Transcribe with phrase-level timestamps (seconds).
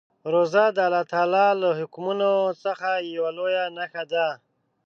[0.33, 0.79] روژه د
[1.23, 2.31] الله له حکمونو
[2.63, 4.27] څخه یوه لویه نښه ده.